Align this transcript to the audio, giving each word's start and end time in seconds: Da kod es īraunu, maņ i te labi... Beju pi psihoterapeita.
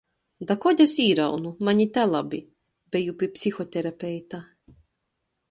Da 0.51 0.55
kod 0.61 0.79
es 0.85 0.95
īraunu, 1.03 1.51
maņ 1.67 1.81
i 1.83 1.85
te 1.99 2.07
labi... 2.15 2.41
Beju 2.97 3.17
pi 3.21 3.31
psihoterapeita. 3.37 4.43